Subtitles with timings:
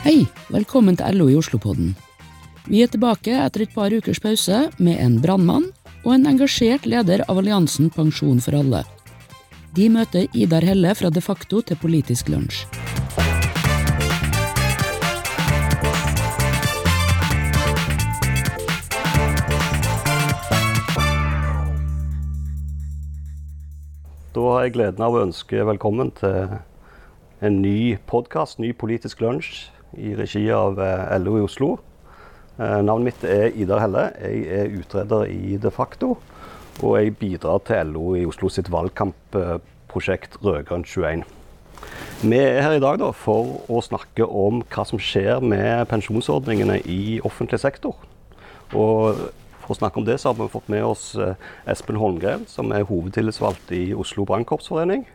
[0.00, 1.90] Hei, velkommen til LO i Oslo-podden.
[2.64, 5.66] Vi er tilbake etter et par ukers pause med en brannmann
[6.06, 8.80] og en engasjert leder av alliansen Pensjon for alle.
[9.76, 12.62] De møter Idar Helle fra De facto til Politisk lunsj.
[24.32, 26.56] Da har jeg gleden av å ønske velkommen til
[27.44, 29.68] en ny podkast, ny politisk lunsj,
[29.98, 31.70] i regi av eh, LO i Oslo.
[32.60, 34.06] Eh, navnet mitt er Idar Helle.
[34.20, 36.16] Jeg er utreder i De facto.
[36.80, 41.24] Og jeg bidrar til LO i Oslo sitt valgkampprosjekt Rødgrønn 21.
[42.20, 46.78] Vi er her i dag da, for å snakke om hva som skjer med pensjonsordningene
[46.84, 47.96] i offentlig sektor.
[48.76, 49.16] Og
[49.62, 51.34] for å snakke om det, så har vi fått med oss eh,
[51.70, 55.06] Espen Holmgren, som er hovedtillitsvalgt i Oslo brannkorpsforening.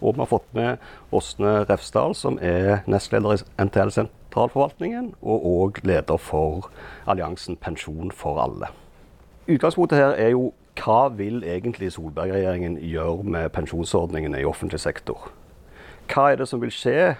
[0.00, 0.80] Og vi har fått med
[1.12, 3.92] Åsne Refsdal, som er nestleder i NTL
[4.30, 6.70] sentralforvaltningen, og òg leder for
[7.06, 8.70] alliansen Pensjon for alle.
[9.48, 15.30] Utgangspunktet her er jo hva vil egentlig Solberg-regjeringen gjøre med pensjonsordningene i offentlig sektor?
[16.08, 17.16] Hva er det som vil skje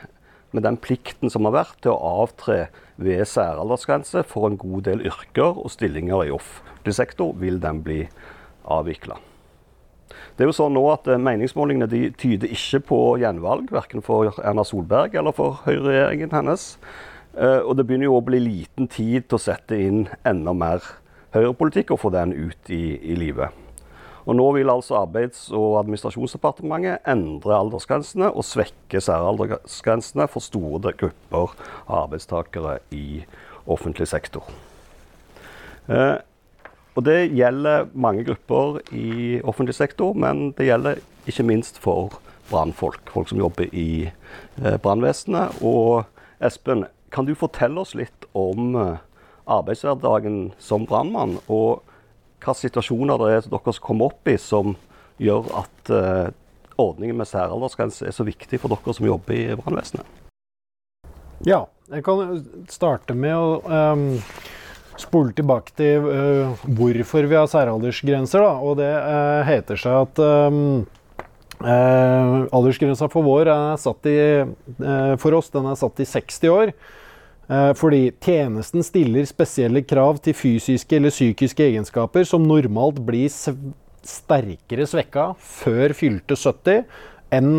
[0.53, 5.05] med den plikten som har vært til å avtre ved særaldersgrense for en god del
[5.07, 8.05] yrker og stillinger i offentlig sektor, vil den bli
[8.65, 9.19] avvikla.
[10.37, 14.33] Det er jo sånn nå at eh, Meningsmålingene de tyder ikke på gjenvalg, verken for
[14.41, 16.75] Erna Solberg eller for høyreregjeringen hennes.
[17.37, 20.85] Eh, og det begynner jo å bli liten tid til å sette inn enda mer
[21.35, 23.55] høyrepolitikk og få den ut i, i livet.
[24.29, 31.55] Og Nå vil altså Arbeids- og administrasjonsdepartementet endre aldersgrensene og svekke særaldersgrensene for store grupper
[31.89, 33.23] arbeidstakere i
[33.71, 34.45] offentlig sektor.
[35.91, 36.19] Eh,
[36.99, 40.99] og Det gjelder mange grupper i offentlig sektor, men det gjelder
[41.31, 42.19] ikke minst for
[42.51, 43.01] brannfolk.
[43.13, 45.63] Folk som jobber i eh, brannvesenet.
[45.63, 46.05] Og
[46.43, 48.99] Espen, kan du fortelle oss litt om eh,
[49.47, 51.39] arbeidshverdagen som brannmann?
[51.47, 51.85] Og
[52.41, 54.75] hvilke situasjoner det er dere kommer opp i som
[55.21, 56.31] gjør at uh,
[56.81, 60.07] ordningen med særaldersgrense er så viktig for dere som jobber i brannvesenet?
[61.45, 62.41] Ja, jeg kan
[62.73, 64.07] starte med å um,
[65.03, 68.45] spole tilbake til uh, hvorfor vi har særaldersgrenser.
[68.45, 68.55] Da.
[68.61, 70.87] Og det uh, heter seg at um,
[71.61, 74.17] aldersgrensa for vår er satt i,
[75.21, 76.73] for oss den er satt i 60 år.
[77.77, 83.29] Fordi tjenesten stiller spesielle krav til fysiske eller psykiske egenskaper som normalt blir
[84.07, 86.87] sterkere svekka før fylte 70
[87.37, 87.53] enn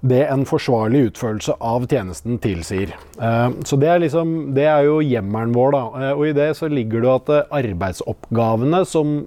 [0.00, 2.94] det en forsvarlig utførelse av tjenesten tilsier.
[3.20, 5.82] Eh, så det er, liksom, det er jo hjemmelen vår, da.
[6.00, 9.18] Eh, og i det så ligger det at arbeidsoppgavene som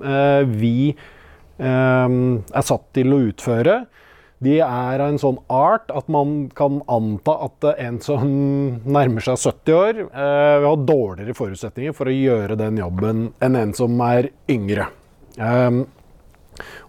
[0.54, 0.94] vi
[1.64, 3.76] er satt til å utføre,
[4.44, 8.28] de er av en sånn art at man kan anta at en som
[8.98, 13.60] nærmer seg 70 år, eh, vil ha dårligere forutsetninger for å gjøre den jobben enn
[13.60, 14.90] en som er yngre.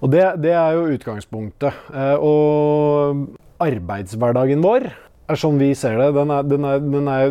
[0.05, 1.87] Og det, det, er jo utgangspunktet.
[2.21, 3.23] Og
[3.64, 4.91] arbeidshverdagen vår
[5.25, 7.30] er sånn vi ser det, den, er, den, er, den er,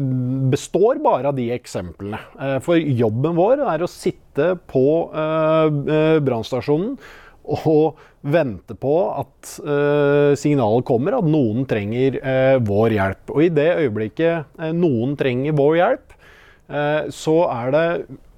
[0.49, 2.17] består bare av de eksemplene.
[2.39, 5.69] Uh, for jobben vår er å sitte på uh,
[6.25, 6.95] brannstasjonen
[7.43, 13.33] og vente på at uh, signalet kommer, at noen trenger uh, vår hjelp.
[13.35, 16.19] Og i det øyeblikket uh, noen trenger vår hjelp,
[17.13, 17.87] så er det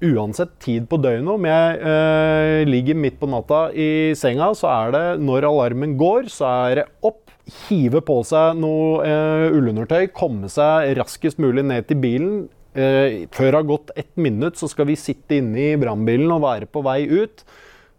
[0.03, 1.29] uansett tid på døgnet.
[1.38, 6.50] Om jeg ligger midt på natta i senga, så er det når alarmen går, så
[6.66, 7.25] er det opp.
[7.45, 9.06] Hive på seg noe
[9.53, 12.38] ullundertøy, komme seg raskest mulig ned til bilen.
[12.75, 16.66] før det har gått ett minutt, så skal vi sitte inne i brannbilen og være
[16.67, 17.45] på vei ut.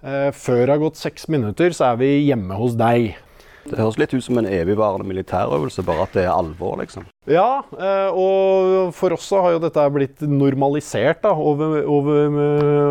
[0.07, 3.17] Eh, før det har gått seks minutter, så er vi hjemme hos deg.
[3.67, 7.07] Det høres litt ut som en evigvarende militærøvelse, bare at det er alvor, liksom.
[7.27, 12.37] Ja, eh, og for oss så har jo dette blitt normalisert da, over, over,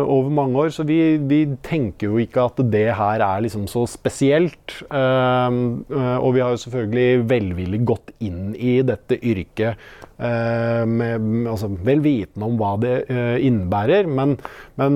[0.04, 0.74] over mange år.
[0.76, 4.76] Så vi, vi, tenker jo ikke at det her er liksom så spesielt.
[4.90, 5.60] Eh,
[6.20, 9.80] og vi har jo selvfølgelig velvillig gått inn i dette yrket
[10.16, 12.94] med altså, vel vitende om hva det
[13.44, 14.08] innebærer.
[14.08, 14.36] Men,
[14.80, 14.94] men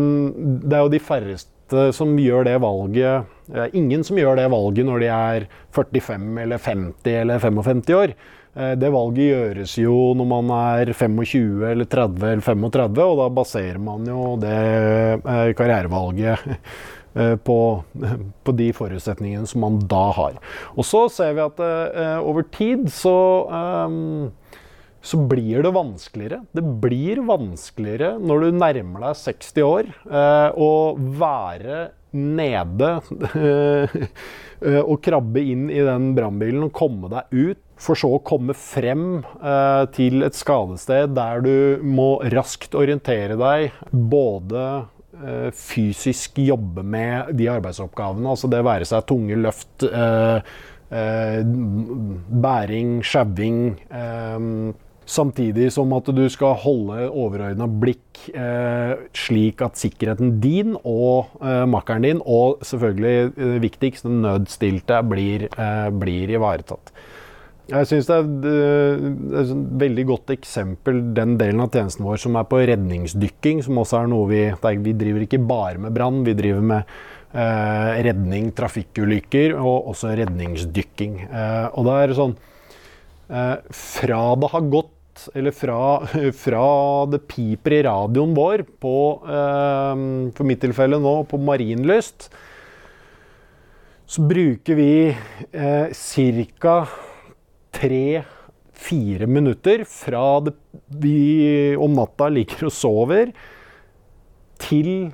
[0.64, 4.50] det er jo de færreste som gjør det valget det er Ingen som gjør det
[4.52, 8.14] valget når de er 45 eller 50 eller 55 år.
[8.58, 13.28] Eh, det valget gjøres jo når man er 25 eller 30 eller 35, og da
[13.34, 14.56] baserer man jo det
[15.20, 16.50] eh, karrierevalget
[17.14, 17.60] eh, på,
[18.44, 20.42] på de forutsetningene som man da har.
[20.74, 21.64] Og så ser vi at
[22.20, 23.16] over tid så
[25.00, 26.42] så blir det vanskeligere.
[26.52, 29.86] Det blir vanskeligere når du nærmer deg 60 år,
[30.60, 30.68] å
[30.98, 31.78] være
[32.16, 32.92] nede
[33.40, 38.54] eh, og krabbe inn i den brannbilen og komme deg ut for så å komme
[38.56, 41.54] frem eh, til et skadested der du
[41.86, 43.70] må raskt orientere deg.
[43.90, 44.64] Både
[45.16, 49.86] eh, fysisk jobbe med de arbeidsoppgavene, altså det være seg tunge løft,
[50.90, 53.58] bæring, sjauing
[55.10, 61.64] Samtidig som at du skal holde overordna blikk eh, slik at sikkerheten din og eh,
[61.66, 66.92] makkeren din, og selvfølgelig eh, viktigst den nødstilte, blir, eh, blir ivaretatt.
[67.70, 72.38] Jeg syns det, det, er et veldig godt eksempel, den delen av tjenesten vår som
[72.38, 74.44] er på redningsdykking, som også er noe vi
[74.86, 76.94] Vi driver ikke bare med brann, vi driver med
[77.34, 81.20] eh, redning, trafikkulykker og også redningsdykking.
[81.26, 82.38] Eh, og det er sånn
[83.30, 84.96] Fra det har gått
[85.34, 86.06] eller fra,
[86.44, 86.66] fra,
[87.10, 88.96] det piper i radioen vår på,
[89.26, 90.04] eh,
[90.36, 92.30] for mitt tilfelle nå, på Marienlyst,
[94.10, 95.92] så bruker vi eh,
[96.58, 96.76] ca.
[97.70, 100.56] tre-fire minutter fra det,
[101.00, 103.30] vi om natta ligger og sover,
[104.60, 105.10] til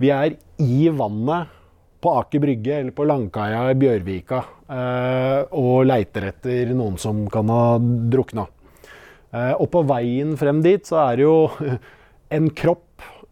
[0.00, 1.56] vi er i vannet
[2.00, 7.50] på Aker Brygge eller på Langkaia i Bjørvika eh, og leiter etter noen som kan
[7.50, 7.78] ha
[8.12, 8.46] drukna.
[9.34, 11.38] Eh, og på veien frem dit så er det jo
[12.36, 12.84] en kropp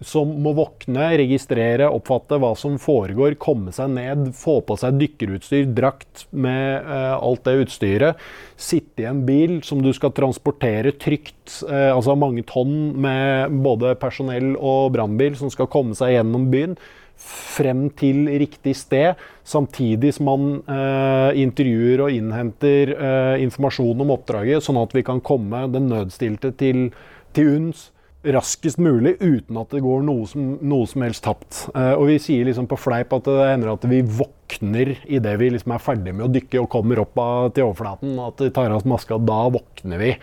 [0.05, 5.69] som må våkne, registrere, oppfatte hva som foregår, komme seg ned, få på seg dykkerutstyr,
[5.77, 8.25] drakt med uh, alt det utstyret.
[8.61, 13.95] Sitte i en bil som du skal transportere trygt, uh, altså mange tonn med både
[14.03, 16.77] personell og brannbil som skal komme seg gjennom byen
[17.21, 24.65] frem til riktig sted, samtidig som man eh, intervjuer og innhenter eh, informasjon om oppdraget,
[24.65, 26.89] sånn at vi kan komme den nødstilte til,
[27.37, 27.89] til unns
[28.33, 31.67] raskest mulig uten at det går noe som, noe som helst tapt.
[31.75, 35.51] Eh, og vi sier liksom på fleip at det hender at vi våkner idet vi
[35.53, 38.17] liksom er ferdig med å dykke og kommer opp av, til overflaten.
[38.25, 40.15] At vi tar av oss maska, da våkner vi.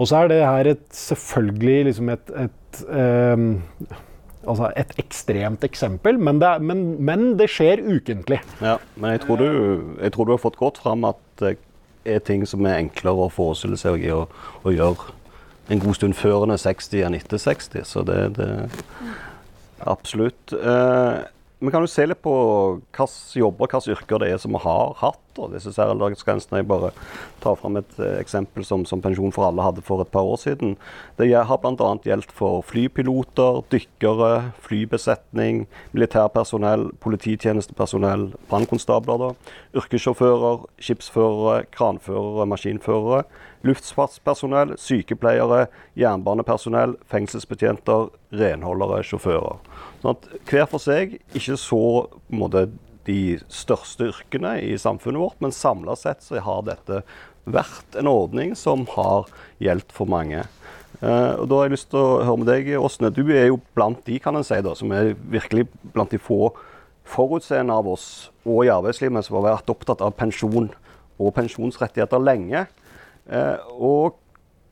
[0.00, 3.50] Og så er det her et, selvfølgelig liksom et, et um,
[4.46, 8.40] altså et ekstremt eksempel, men det, men, men det, skjer ukentlig.
[8.60, 11.56] Ja, men jeg tror, du, jeg tror, du, har fått godt fram at det
[12.08, 14.24] er ting som er enklere å forestille seg å,
[14.64, 15.16] å gjøre
[15.70, 17.84] en god stund før en er 60 enn etter 60.
[17.86, 18.48] Så det, det
[19.88, 20.52] Absolutt.
[20.52, 21.18] Eh,
[21.60, 22.32] men kan du se litt på
[22.90, 25.22] hvilke jobber hvilke yrker det er som vi har hatt.
[25.40, 26.60] Og disse særaldersgrensene.
[26.60, 26.92] Jeg bare
[27.42, 30.36] tar fram et eh, eksempel som, som, Pensjon for alle hadde for et par år
[30.42, 30.76] siden.
[31.18, 31.90] Det har bl.a.
[32.04, 35.64] gjeldt for flypiloter, dykkere, flybesetning,
[35.96, 39.32] militærpersonell, polititjenestepersonell, brannkonstabler,
[39.76, 43.24] yrkessjåfører, skipsførere, kranførere, maskinførere,
[43.66, 45.66] luftfartspersonell, sykepleiere,
[45.98, 48.08] jernbanepersonell, fengselsbetjenter,
[48.40, 49.60] renholdere, sjåfører.
[50.00, 51.82] Sånn at hver for seg ikke så
[52.32, 52.68] måte,
[53.08, 57.02] de største yrkene i samfunnet vårt, men samla sett så har dette
[57.48, 59.30] vært en ordning som har
[59.62, 60.44] gjeldt for mange.
[61.00, 63.12] Uh, og da har jeg lyst til å høre med deg, Åsne.
[63.14, 66.50] Du er jo blant de kan en si da, som er virkelig blant de få
[67.08, 68.06] forutseende av oss
[68.44, 70.68] og i arbeidslivet som har vært opptatt av pensjon
[71.20, 72.66] og pensjonsrettigheter lenge.
[73.30, 74.20] Uh, og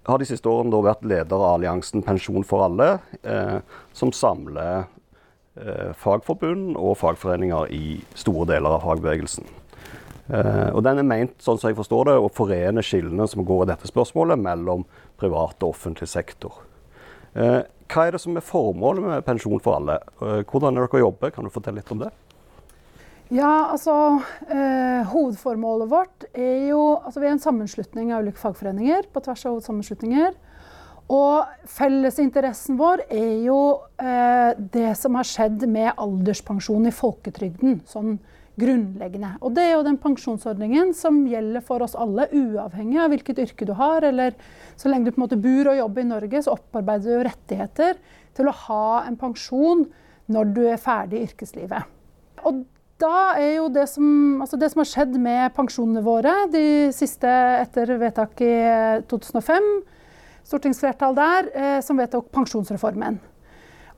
[0.09, 3.59] har de siste årene vært leder av alliansen Pensjon for alle, uh,
[3.97, 4.87] som samler
[5.99, 9.47] fagforbund og fagforeninger i store deler av fagbevegelsen.
[10.29, 13.65] Eh, og Den er ment sånn som jeg forstår det, å forene skillene som går
[13.65, 14.85] i dette spørsmålet mellom
[15.21, 16.61] privat og offentlig sektor.
[17.33, 19.97] Eh, hva er det som er formålet med Pensjon for alle?
[20.21, 21.33] Hvordan er dere jobber?
[21.33, 22.11] Kan du fortelle litt om det?
[23.33, 23.95] Ja, altså
[24.49, 29.45] eh, Hovedformålet vårt er jo altså Vi er en sammenslutning av ulike fagforeninger på tvers
[29.47, 30.37] av hovedsammenslutninger.
[31.09, 33.61] Og fellesinteressen vår er jo
[33.97, 37.81] eh, det som har skjedd med alderspensjon i folketrygden.
[37.89, 38.19] Sånn
[38.59, 39.37] grunnleggende.
[39.45, 43.69] Og det er jo den pensjonsordningen som gjelder for oss alle, uavhengig av hvilket yrke
[43.69, 44.05] du har.
[44.05, 44.37] Eller
[44.77, 47.27] så lenge du på en måte bor og jobber i Norge, så opparbeider du jo
[47.29, 48.01] rettigheter
[48.37, 49.87] til å ha en pensjon
[50.29, 51.95] når du er ferdig i yrkeslivet.
[52.49, 52.67] Og
[52.99, 57.31] da er jo det som, altså det som har skjedd med pensjonene våre de siste
[57.63, 58.57] etter vedtak i
[59.11, 59.71] 2005
[60.47, 63.19] stortingsflertall der eh, som vedtok pensjonsreformen.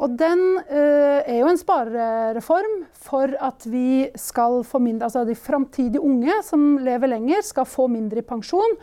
[0.00, 0.40] Og den
[0.72, 6.38] eh, er jo en sparereform for at vi skal få mindre Altså de framtidige unge
[6.46, 8.78] som lever lenger, skal få mindre i pensjon.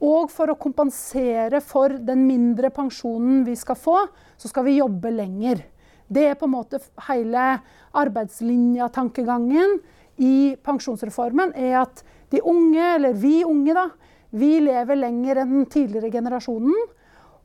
[0.00, 3.96] Og for å kompensere for den mindre pensjonen vi skal få,
[4.40, 5.64] så skal vi jobbe lenger.
[6.10, 7.46] Det er på en måte hele
[7.96, 9.78] arbeidslinja-tankegangen
[10.20, 11.52] i pensjonsreformen.
[11.54, 13.88] er at de unge, eller vi unge, da,
[14.30, 16.76] vi lever lenger enn den tidligere generasjonen.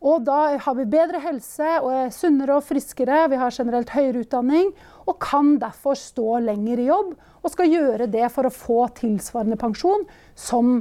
[0.06, 4.22] Og da har vi bedre helse og er sunnere og friskere, vi har generelt høyere
[4.26, 4.70] utdanning
[5.06, 9.58] og kan derfor stå lenger i jobb og skal gjøre det for å få tilsvarende
[9.58, 10.06] pensjon
[10.38, 10.78] som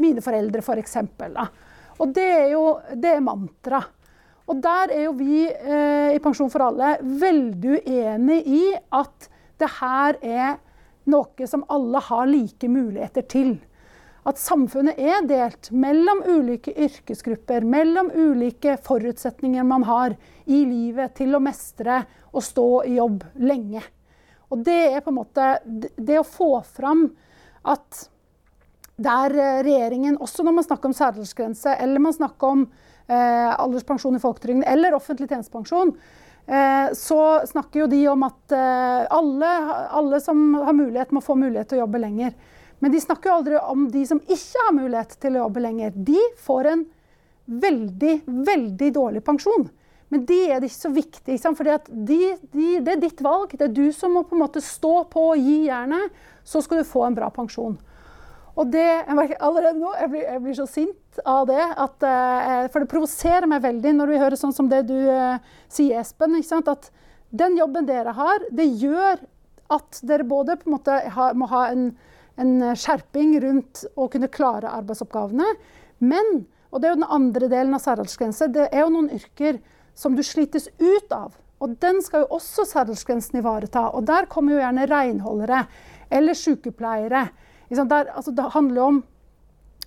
[0.00, 0.96] mine foreldre, f.eks.
[1.16, 1.36] For
[1.96, 3.80] og det er jo det er mantra.
[4.46, 8.64] Og der er jo vi eh, i Pensjon for alle veldig uenig i
[8.94, 9.26] at
[9.58, 10.58] det her er
[11.10, 13.56] noe som alle har like muligheter til.
[14.26, 20.16] At samfunnet er delt mellom ulike yrkesgrupper, mellom ulike forutsetninger man har
[20.50, 22.00] i livet til å mestre
[22.32, 23.84] og stå i jobb lenge.
[24.50, 27.06] Og det er på en måte det å få fram
[27.66, 28.06] at
[28.96, 34.16] der eh, regjeringen, også når man snakker om særaldersgrense, eller man snakker om eh, alderspensjon
[34.16, 35.92] i folketrygden, eller offentlig tjenestepensjon,
[36.46, 39.52] eh, så snakker jo de om at eh, alle,
[40.00, 42.32] alle, som har mulighet, må få mulighet til å jobbe lenger.
[42.78, 45.96] Men de snakker jo aldri om de som ikke har mulighet til å jobbe lenger.
[45.96, 46.84] De får en
[47.46, 49.68] veldig, veldig dårlig pensjon.
[50.12, 51.38] Men det er det ikke så viktig.
[51.42, 52.20] For de,
[52.52, 53.54] de, det er ditt valg.
[53.56, 56.14] Det er du som må på en måte stå på og gi jernet.
[56.46, 57.74] Så skal du få en bra pensjon.
[58.56, 61.60] Og det, jeg merker allerede nå, jeg blir, jeg blir så sint av det.
[61.60, 65.40] At, uh, for det provoserer meg veldig når vi hører sånn som det du uh,
[65.68, 66.38] sier, Espen.
[66.38, 66.90] At
[67.36, 69.20] den jobben dere har, det gjør
[69.74, 71.00] at dere både på en måte
[71.36, 71.90] må ha en,
[72.40, 75.48] en, skjerping rundt å kunne klare arbeidsoppgavene.
[76.04, 79.60] Men, og det er jo den andre delen av særaldersgrense, det er jo noen yrker
[79.96, 81.36] som du slites ut av.
[81.64, 83.88] Og den skal jo også særaldersgrensen ivareta.
[83.96, 85.64] Og der kommer jo gjerne renholdere
[86.12, 87.28] eller sykepleiere
[87.66, 89.04] der, altså, det handler om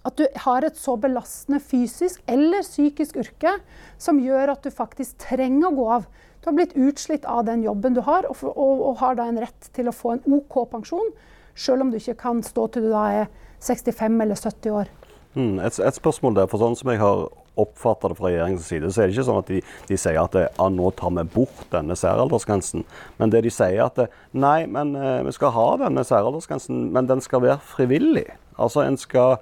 [0.08, 3.58] at du har et så belastende fysisk eller psykisk yrke
[3.98, 6.08] som gjør at du faktisk trenger å gå av.
[6.40, 9.42] Du har blitt utslitt av den jobben du har, og, og, og har da en
[9.44, 11.12] rett til å få en OK pensjon,
[11.60, 13.30] selv om du ikke kan stå til du da er
[13.66, 14.90] 65 eller 70 år.
[15.36, 17.28] Mm, et, et, spørsmål der, for sånn som jeg har
[17.60, 20.36] oppfatta det fra regjeringens side, så er det ikke sånn at de, de sier at
[20.36, 22.86] det, ah, nå tar vi bort denne særaldersgrensen.
[23.20, 27.10] Men det de sier at det, nei, men eh, vi skal ha denne særaldersgrensen, men
[27.12, 28.26] den skal være frivillig.
[28.58, 29.38] Altså en skal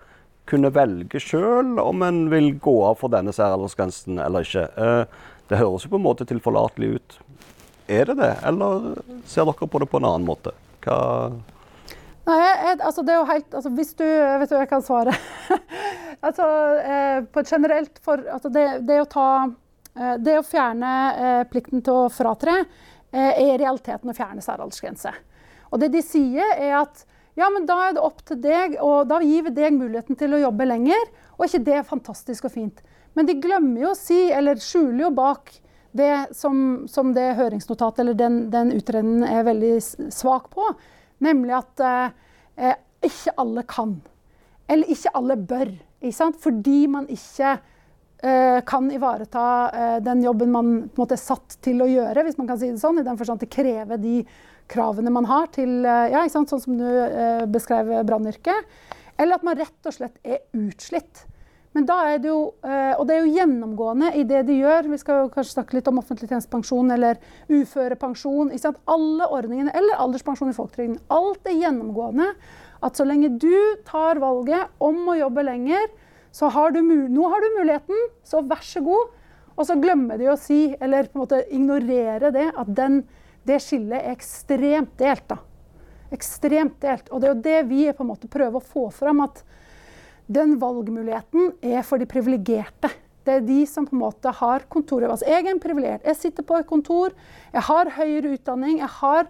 [0.48, 4.66] kunne velge sjøl om en vil gå av for denne særaldersgrensen eller ikke.
[4.76, 7.20] Eh, det høres jo på en måte tilforlatelig ut.
[7.88, 8.98] Er det det, eller
[9.30, 10.52] ser dere på det på en annen måte?
[10.84, 10.98] Hva
[12.28, 15.14] Nei, jeg, altså det er jo helt altså Hvis du Vet du, jeg kan svare.
[16.28, 16.48] altså,
[16.84, 21.44] eh, på et generelt for altså det, det, å ta eh, Det å fjerne eh,
[21.52, 25.14] plikten til å fratre eh, er i realiteten å fjerne særaldersgrense.
[25.72, 27.06] Og det de sier, er at
[27.38, 30.34] ja, men da er det opp til deg, og da gir vi deg muligheten til
[30.34, 31.04] å jobbe lenger.
[31.38, 32.80] Og ikke det er fantastisk og fint.
[33.16, 35.54] Men de glemmer jo å si, eller skjuler jo bak
[35.98, 39.76] det som, som det høringsnotatet eller den, den utredningen er veldig
[40.14, 40.66] svak på
[41.24, 42.12] Nemlig at eh,
[42.58, 43.96] eh, ikke alle kan.
[44.68, 45.72] Eller ikke alle bør.
[46.06, 47.56] Ikke Fordi man ikke
[48.22, 52.50] eh, kan ivareta eh, den jobben man måte, er satt til å gjøre, hvis man
[52.50, 53.02] kan si det sånn.
[53.02, 54.20] I den forstand at det krever de
[54.68, 58.78] kravene man har til eh, ja, Sånn som du eh, beskrev brannyrket.
[59.18, 61.26] Eller at man rett og slett er utslitt.
[61.78, 64.88] Men da er det jo, eh, og det er jo gjennomgående i det de gjør.
[64.90, 67.20] Vi skal jo kanskje snakke litt om offentlig tjenestepensjon eller
[67.54, 68.50] uførepensjon.
[68.90, 70.96] Alle ordningene, eller alderspensjon i folketrygden.
[71.14, 72.32] Alt er gjennomgående.
[72.82, 73.54] At så lenge du
[73.86, 75.86] tar valget om å jobbe lenger,
[76.34, 79.14] så har du, nå har du muligheten, så vær så god.
[79.54, 83.04] Og så glemmer de å si, eller på en måte ignorere det, at den,
[83.46, 85.30] det skillet er ekstremt delt.
[85.30, 85.38] da.
[86.18, 87.14] Ekstremt delt.
[87.14, 89.22] Og det er jo det vi på en måte prøver å få fram.
[89.30, 89.46] at
[90.28, 92.92] den valgmuligheten er for de privilegerte.
[93.28, 95.10] Det er de som på en måte har kontoret.
[95.12, 96.06] Altså, jeg er en privilegert.
[96.08, 97.16] Jeg sitter på et kontor,
[97.54, 99.28] jeg har høyere utdanning, jeg har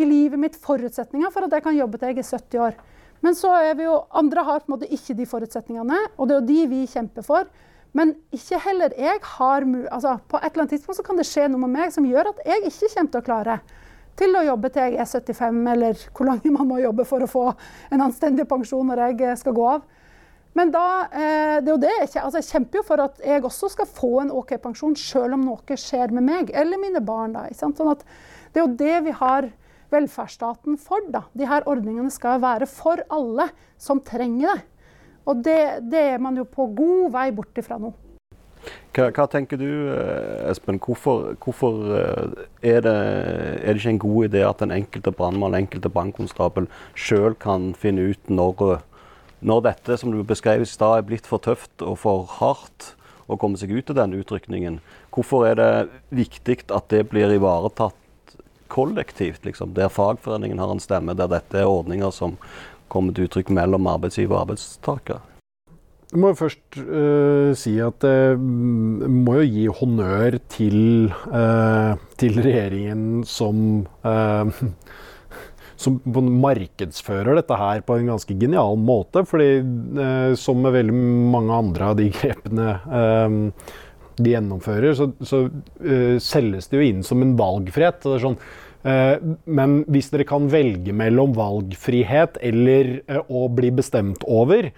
[0.00, 2.80] i livet mitt forutsetninger for at jeg kan jobbe til jeg er 70 år.
[3.24, 6.34] Men så er vi jo, andre har på en måte ikke de forutsetningene, og det
[6.34, 7.48] er jo de vi kjemper for.
[7.94, 11.46] Men ikke heller jeg har altså På et eller annet tidspunkt så kan det skje
[11.46, 13.58] noe med meg som gjør at jeg ikke kommer til å klare
[14.18, 17.30] til å jobbe til jeg er 75, eller hvor lenge man må jobbe for å
[17.30, 17.44] få
[17.94, 19.86] en anstendig pensjon når jeg skal gå av.
[20.54, 23.72] Men da, eh, det er jo det altså jeg kjemper jo for at jeg også
[23.72, 27.34] skal få en OK pensjon, selv om noe skjer med meg eller mine barn.
[27.34, 29.50] Da, sånn det er jo det vi har
[29.94, 31.02] velferdsstaten for.
[31.10, 31.24] Da.
[31.34, 34.62] De her ordningene skal være for alle som trenger det.
[35.24, 37.94] Og det, det er man jo på god vei bort ifra nå.
[38.94, 40.78] Hva, hva, tenker du, eh, Espen?
[40.80, 45.56] Hvorfor, hvorfor eh, er, det, er, det, ikke en god idé at den enkelte brannmann,
[45.58, 48.84] enkelte brannkonstabel, sjøl kan finne ut når
[49.44, 52.94] når dette som du beskrev i stad, er blitt for tøft og for hardt
[53.28, 54.80] å komme seg ut av den utrykningen,
[55.14, 55.70] hvorfor er det
[56.16, 58.36] viktig at det blir ivaretatt
[58.72, 62.38] kollektivt, liksom, der fagforeningen har en stemme, der dette er ordninger som
[62.92, 65.22] kommer til uttrykk mellom arbeidsgiver og arbeidstaker?
[66.14, 68.42] Jeg må først uh, si at jeg uh,
[69.10, 70.78] må jo gi honnør til,
[71.32, 73.82] uh, til regjeringen som
[75.80, 76.00] som
[76.40, 79.24] markedsfører dette her på en ganske genial måte.
[79.26, 80.94] fordi eh, som med veldig
[81.34, 82.68] mange andre av de grepene
[83.00, 83.38] eh,
[84.14, 85.46] de gjennomfører, så, så
[85.82, 87.98] eh, selges det jo inn som en valgfrihet.
[88.04, 88.36] Det er sånn,
[88.86, 89.16] uh,
[89.58, 94.70] men hvis dere kan velge mellom valgfrihet eller uh, å bli bestemt over,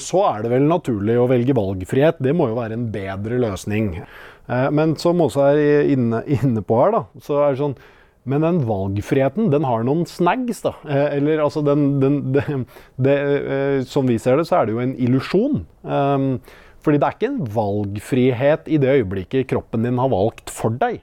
[0.00, 2.20] så er det vel naturlig å velge valgfrihet.
[2.22, 3.88] Det må jo være en bedre løsning.
[4.46, 7.74] men som også er inne, inne på her, da, så er det sånn
[8.28, 10.74] men den valgfriheten, den har noen snags, da.
[10.84, 12.46] Eller altså den, den det,
[13.06, 13.20] det,
[13.88, 15.62] Som vi ser det, så er det jo en illusjon.
[15.82, 16.34] Um,
[16.84, 21.00] fordi det er ikke en valgfrihet i det øyeblikket kroppen din har valgt for deg.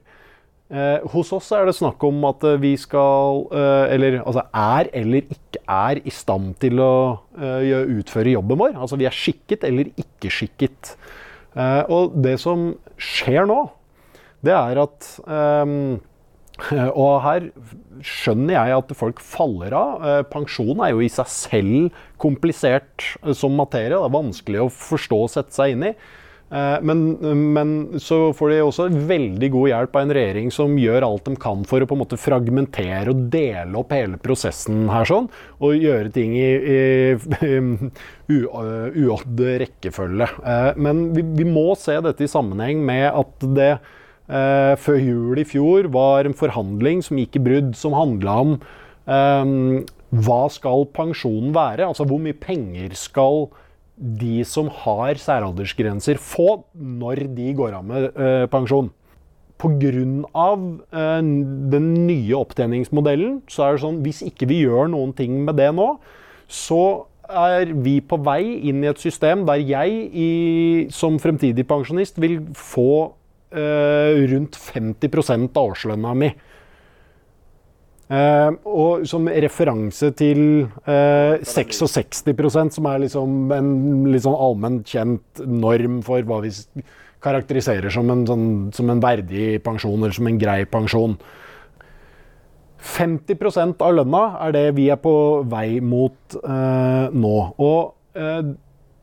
[0.67, 5.29] Eh, hos oss er det snakk om at vi skal eh, Eller altså er eller
[5.31, 6.89] ikke er i stand til å
[7.39, 8.75] eh, utføre jobben vår.
[8.75, 10.91] Altså vi er skikket eller ikke skikket.
[11.55, 13.61] Eh, og det som skjer nå,
[14.43, 15.71] det er at eh,
[16.57, 17.49] Og her
[18.05, 20.05] skjønner jeg at folk faller av.
[20.05, 23.95] Eh, pensjon er jo i seg selv komplisert eh, som materie.
[23.95, 25.93] Det er vanskelig å forstå og sette seg inn i.
[26.47, 27.03] Eh, men,
[27.53, 31.35] men, så får de også veldig god hjelp av en regjering som gjør alt de
[31.41, 35.77] kan for å på en måte fragmentere og dele opp hele prosessen her sånn, og
[35.77, 38.41] gjøre ting i, i
[39.03, 40.31] uodd rekkefølge.
[40.79, 43.71] Men vi, vi må se dette i sammenheng med at det
[44.27, 48.57] eh, før jul i fjor var en forhandling som gikk i brudd, som handla om
[48.57, 51.87] eh, hva skal pensjonen være?
[51.87, 53.47] Altså hvor mye penger skal
[53.97, 58.91] de som har særaldersgrenser få når de går av med eh, pensjon?
[59.57, 59.89] Pga.
[59.89, 61.21] Eh,
[61.73, 65.71] den nye opptjeningsmodellen så er det sånn hvis ikke vi gjør noen ting med det
[65.75, 65.95] nå,
[66.47, 70.29] så er vi på vei inn i et system der jeg i,
[70.93, 73.17] som fremtidig pensjonist vil få
[73.51, 76.27] rundt 50 av årslønna mi.
[78.07, 80.39] Uh, og som referanse til
[80.87, 83.71] uh, eh, 66% som er liksom en
[84.07, 86.53] litt sånn allment kjent norm for hva vi
[87.19, 91.17] karakteriserer som en, sånn, som en verdig pensjon, eller som en grei pensjon.
[92.95, 95.13] 50% av lønna er det vi er på
[95.51, 97.35] vei mot uh, nå.
[97.59, 98.23] Og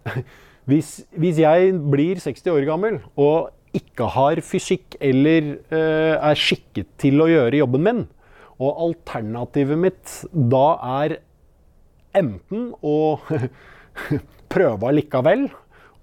[0.70, 6.88] hvis, hvis jeg blir 60 år gammel og ikke har fysikk eller uh, er skikket
[7.00, 8.02] til å gjøre jobben min.
[8.62, 10.66] Og alternativet mitt da
[11.02, 11.18] er
[12.14, 13.18] enten å
[14.54, 15.48] prøve allikevel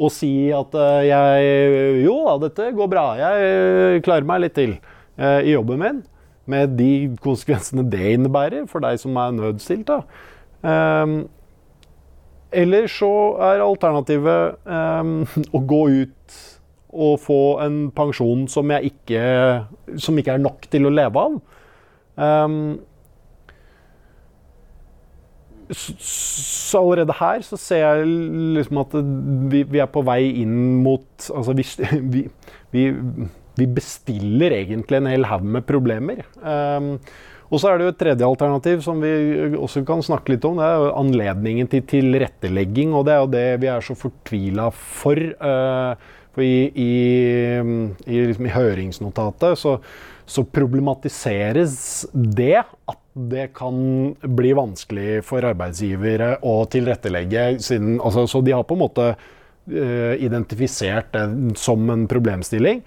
[0.01, 3.05] og si at uh, jeg Jo da, dette går bra.
[3.19, 4.79] Jeg klarer meg litt til
[5.21, 5.97] i jobben min.
[6.49, 9.91] Med de konsekvensene det innebærer for deg som er nødstilt.
[9.91, 9.99] da.
[10.65, 11.29] Um,
[12.51, 15.21] eller så er alternativet um,
[15.55, 16.39] å gå ut
[16.91, 19.23] å få en pensjon som, ikke,
[20.01, 21.37] som ikke er nok til å leve av.
[22.21, 22.79] Um,
[25.71, 28.07] så allerede her så ser jeg
[28.57, 28.95] liksom at
[29.51, 31.63] vi, vi er på vei inn mot Altså vi,
[32.75, 32.83] vi,
[33.55, 36.25] vi bestiller egentlig en hel haug med problemer.
[36.43, 36.97] Um,
[37.51, 39.11] og så er det jo et tredje alternativ som vi
[39.59, 40.59] også kan snakke litt om.
[40.59, 45.19] Det er anledningen til tilrettelegging, og det er jo det vi er så fortvila for.
[45.43, 46.93] Uh, for i, i,
[48.05, 49.75] i, liksom i høringsnotatet så,
[50.25, 51.75] så, problematiseres
[52.13, 53.75] det at det kan
[54.23, 60.13] bli vanskelig for arbeidsgivere å tilrettelegge siden altså, Så de har på en måte uh,
[60.15, 61.25] identifisert det
[61.59, 62.79] som en problemstilling.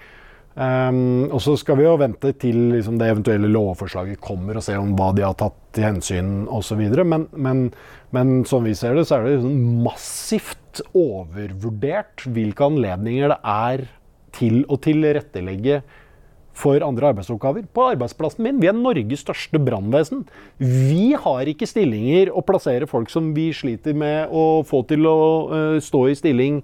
[0.55, 4.77] Um, og så skal vi jo vente til liksom, det eventuelle lovforslaget kommer, og se
[4.79, 6.85] om hva de har tatt til hensyn osv.
[7.03, 7.65] Men, men,
[8.15, 13.85] men som vi ser det, så er det liksom massivt overvurdert hvilke anledninger det er
[14.35, 15.83] til å tilrettelegge
[16.55, 17.67] for andre arbeidsoppgaver.
[17.75, 20.23] På arbeidsplassen min, vi er Norges største brannvesen.
[20.63, 25.19] Vi har ikke stillinger å plassere folk som vi sliter med å få til å
[25.51, 26.63] uh, stå i stilling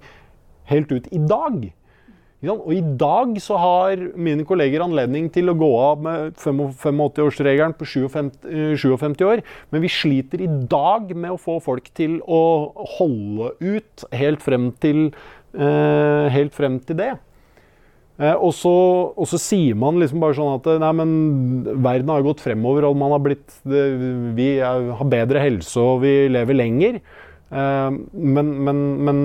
[0.71, 1.67] helt ut i dag.
[2.49, 7.85] Og i dag så har mine kolleger anledning til å gå av med 85-årsregelen på
[7.85, 8.07] 57,
[8.97, 9.41] 57 eh, år.
[9.69, 12.41] Men vi sliter i dag med å få folk til å
[12.97, 15.11] holde ut helt frem til,
[15.53, 17.11] uh, helt frem til det.
[18.17, 18.73] Uh, og, så,
[19.13, 21.13] og, så, sier man liksom bare sånn at nei, men
[21.85, 26.57] verden har gått fremover, og man har blitt Vi har bedre helse, og vi lever
[26.57, 26.97] lenger.
[27.51, 29.21] Men, men, men,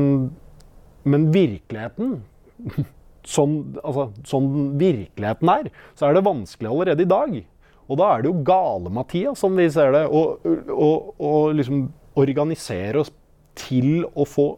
[1.06, 2.18] men virkeligheten
[3.26, 7.38] sånn, altså, sånn virkeligheten er, så er det vanskelig allerede i dag.
[7.86, 13.12] Og da er det jo gale-Mathias, som vi ser det, å liksom organisere oss
[13.56, 14.48] til å få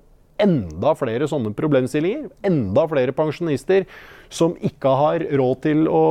[0.41, 2.29] enda flere sånne problemstillinger.
[2.47, 3.89] Enda flere pensjonister
[4.33, 6.05] som ikke har råd til å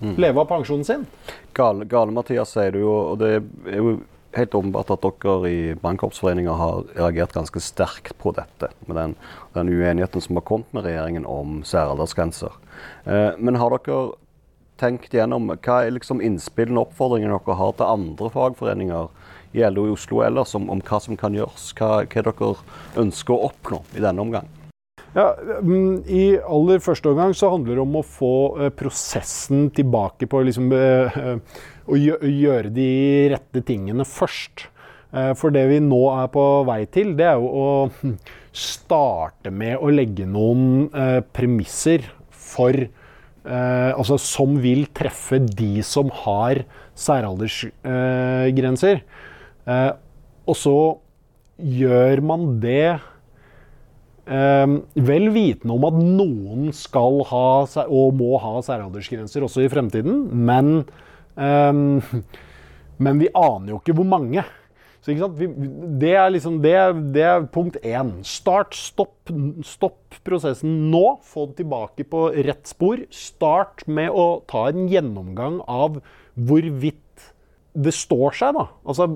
[0.00, 0.16] Mm.
[0.20, 1.06] Leve av pensjonen sin.
[1.56, 3.30] Gale, gale sier du jo, og det
[3.70, 3.96] er jo
[4.36, 9.16] helt åpenbart at dere i Bankkorpsforeninga har reagert ganske sterkt på dette, med den,
[9.56, 12.54] den uenigheten som har kommet med regjeringen om særaldersgrenser.
[13.04, 14.16] Eh, men har dere
[14.80, 19.08] tenkt gjennom hva er liksom innspillene og oppfordringene dere har til andre fagforeninger
[19.56, 21.70] i LO i Oslo ellers om, om hva som kan gjøres?
[21.78, 22.52] Hva, hva dere
[23.00, 24.50] ønsker å oppnå i denne omgang?
[25.16, 25.30] Ja,
[25.64, 30.42] mm, I aller første omgang så handler det om å få eh, prosessen tilbake på
[30.44, 32.88] liksom, eh, eh, å gjøre de
[33.32, 34.66] rette tingene først.
[35.38, 38.18] For det vi nå er på vei til, det er jo å hm,
[38.52, 40.90] starte med å legge noen
[41.32, 42.76] premisser for
[43.46, 46.66] Altså som vil treffe de som har
[46.98, 49.06] særaldersgrenser.
[50.50, 50.98] Og så
[51.78, 52.98] gjør man det
[54.26, 57.46] vel vitende om at noen skal ha
[57.86, 60.24] og må ha særaldersgrenser også i fremtiden.
[60.34, 60.80] Men,
[61.38, 62.00] um,
[63.04, 64.42] men vi aner jo ikke hvor mange.
[65.06, 65.46] Så, vi,
[66.02, 66.74] det, er liksom, det,
[67.14, 68.10] det, er punkt én.
[68.26, 69.30] Start, stopp,
[69.62, 71.20] stopp prosessen nå.
[71.22, 73.04] Få det tilbake på rett spor.
[73.14, 76.00] Start med å ta en gjennomgang av
[76.34, 77.30] hvorvidt
[77.76, 78.66] det står seg, da.
[78.88, 79.06] Altså,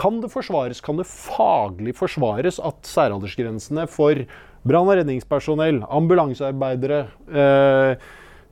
[0.00, 4.24] kan det forsvares, kan det faglig forsvares at særaldersgrensene for
[4.64, 7.00] brann- og redningspersonell, ambulansearbeidere,
[7.32, 7.96] eh,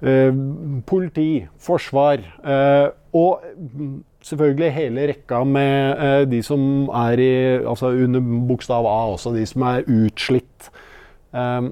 [0.02, 0.40] eh,
[0.86, 3.42] politi, forsvar eh, og
[4.22, 9.46] selvfølgelig hele rekka med eh, de som er i, altså under bokstav A også, de
[9.48, 10.70] som er utslitt.
[11.34, 11.70] Eh,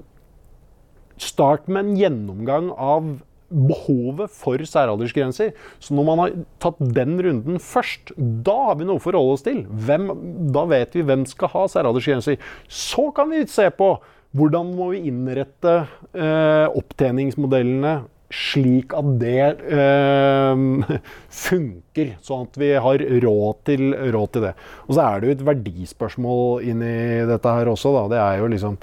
[1.21, 3.19] start med en gjennomgang av
[3.51, 5.51] behovet for særaldersgrenser.
[5.83, 9.45] Så når man har tatt den runden først, da har vi noe å forholde oss
[9.47, 9.65] til.
[9.67, 10.07] Hvem,
[10.55, 12.39] da vet vi hvem skal ha særaldersgrenser.
[12.71, 13.97] Så kan vi se på
[14.37, 15.75] hvordan må vi innrette
[16.15, 17.95] eh, opptjeningsmodellene
[18.31, 20.61] slik at det eh,
[21.45, 24.55] funker, sånn at vi har råd til, råd til, det.
[24.87, 26.95] Og så er det jo et verdispørsmål inni
[27.27, 27.95] dette her også.
[27.97, 28.07] Da.
[28.15, 28.81] Det er jo liksom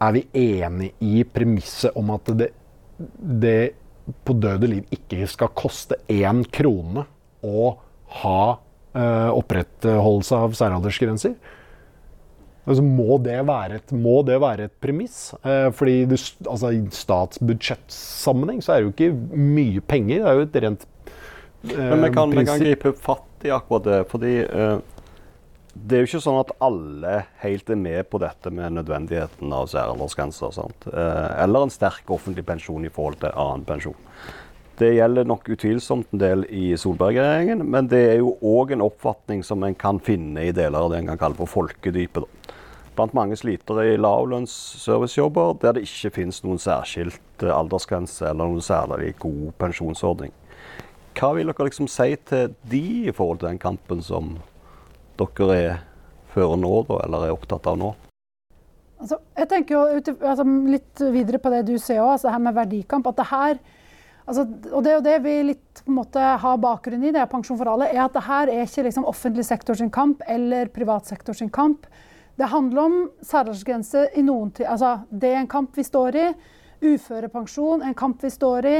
[0.00, 2.52] Er vi enig i premisset om at det,
[3.42, 3.74] det
[4.24, 7.04] på døde liv ikke skal koste én krone
[7.44, 7.72] å
[8.22, 8.42] ha
[8.94, 11.34] eh, opprettholdelse av særaldersgrenser?
[12.70, 15.32] Altså, må, det et, må, det være et, premiss?
[15.42, 20.22] Eh, fordi det, altså, I statsbudsjettsammenheng så er det jo ikke mye penger.
[20.22, 20.86] Det er jo et rent
[21.66, 24.00] eh, Men vi kan, vi kan, gripe fatt i akkurat det.
[24.12, 25.00] fordi eh,
[25.74, 29.68] det er jo ikke sånn at alle helt er med på dette med nødvendigheten av
[29.72, 30.60] særaldersgrenser.
[30.90, 33.98] Eh, eller en sterk offentlig pensjon i forhold til annen pensjon.
[34.80, 39.42] Det gjelder nok utvilsomt en del i Solberg-regjeringen, men det er jo òg en oppfatning
[39.44, 42.24] som en kan finne i deler av det en kan kalle for folkedypet.
[43.00, 48.60] Blant mange slitere i lavlønns-servicejobber der det ikke finnes noen særskilt eh, aldersgrense eller noen
[48.60, 50.34] særlig god pensjonsordning.
[51.16, 54.34] Hva vil dere liksom si til de i forhold til den kampen som
[55.16, 55.78] dere er
[56.34, 57.88] fører nå, da, eller er opptatt av nå?
[59.00, 59.80] Altså, jeg tenker jo
[60.20, 63.08] altså, litt videre på det du ser òg, altså det her med verdikamp.
[63.08, 63.62] at det her
[64.28, 67.30] Altså, og det er det vi litt på en måte har bakgrunn i, det er
[67.32, 70.68] Pensjon for alle, er at det her er ikke liksom offentlig sektor sin kamp eller
[70.70, 71.88] privat sektor sin kamp.
[72.40, 74.64] Det handler om særaldersgrense i noen tid.
[74.72, 76.26] Altså, det er en kamp vi står i.
[76.80, 78.76] Uførepensjon, en kamp vi står i.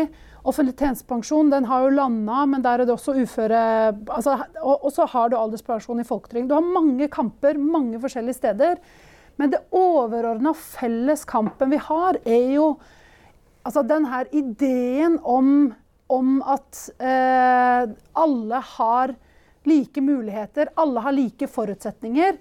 [0.48, 3.58] Offentlig tjenestepensjon den har jo landa, men der er det også uføre
[3.92, 6.48] altså, og, og, så har du alderspensjon i folketrygd.
[6.48, 8.80] Du har mange kamper mange forskjellige steder.
[9.36, 12.70] Men det overordna felles kampen vi har, er jo
[13.68, 15.50] altså den ideen om,
[16.08, 17.92] om at eh,
[18.24, 19.12] alle har
[19.68, 22.40] like muligheter, alle har like forutsetninger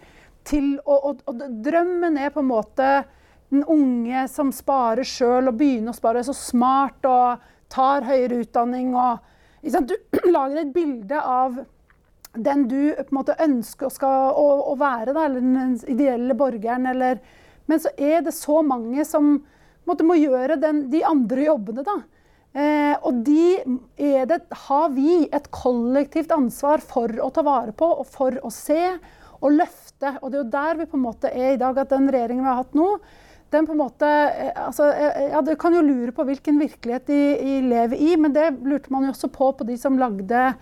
[0.49, 2.89] til å Drømmen er på en måte
[3.49, 8.93] den unge som sparer sjøl og begynner å spare så smart og tar høyere utdanning
[8.97, 9.25] og
[9.61, 9.95] Du
[10.35, 11.57] lager et bilde av
[12.37, 16.85] den du på en måte ønsker skal, å, å være, da, eller den ideelle borgeren.
[16.91, 17.19] Eller,
[17.65, 19.39] men så er det så mange som
[19.89, 21.83] måte, må gjøre den, de andre jobbene.
[21.83, 21.97] da.
[22.53, 28.07] Eh, og de det, har vi et kollektivt ansvar for å ta vare på og
[28.09, 28.83] for å se
[29.39, 29.88] og løfte.
[30.21, 32.45] Og det er jo der vi på en måte er i dag, at den regjeringen
[32.45, 32.87] vi har hatt nå,
[33.49, 37.07] den på en måte, eh, altså, eh, ja, Du kan jo lure på hvilken virkelighet
[37.07, 40.53] de, de, lever i, men det lurte man jo også på på de som lagde